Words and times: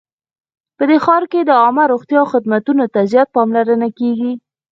په 0.77 0.83
دې 0.89 0.97
ښار 1.05 1.23
کې 1.31 1.41
د 1.43 1.51
عامه 1.61 1.83
روغتیا 1.91 2.21
خدمتونو 2.31 2.83
ته 2.93 2.99
زیاته 3.11 3.33
پاملرنه 3.35 3.87
کیږي 3.99 4.31